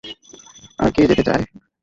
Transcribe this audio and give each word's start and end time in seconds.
আর 0.79 0.89
কে 0.95 1.01
যেতে 1.09 1.23
চায়? 1.27 1.43